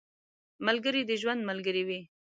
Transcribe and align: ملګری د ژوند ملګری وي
ملګری 0.67 1.01
د 1.09 1.11
ژوند 1.21 1.41
ملګری 1.49 1.83
وي 1.87 2.01